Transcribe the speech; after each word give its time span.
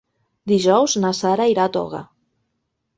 Dijous 0.51 0.97
na 1.05 1.13
Sara 1.21 1.47
irà 1.55 1.69
a 1.71 1.75
Toga. 1.79 2.05